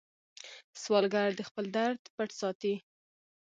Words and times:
سوالګر 0.81 1.29
د 1.35 1.41
خپل 1.49 1.65
درد 1.75 2.01
پټ 2.15 2.29
ساتي 2.41 2.73